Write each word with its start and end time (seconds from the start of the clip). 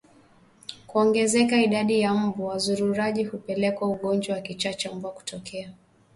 Kuongezeka 0.87 1.57
idadi 1.61 1.99
ya 2.01 2.13
mbwa 2.13 2.47
wazururaji 2.49 3.23
hupelekea 3.23 3.81
ugonjwa 3.87 4.35
wa 4.35 4.41
kichaa 4.41 4.73
cha 4.73 4.93
mbwa 4.95 5.11
kutokea 5.11 5.73